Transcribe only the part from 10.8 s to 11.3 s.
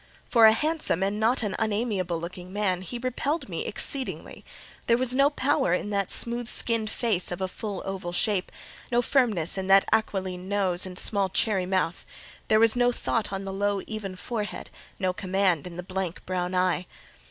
and small